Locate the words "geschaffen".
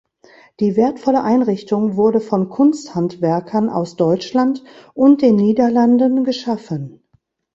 6.23-7.03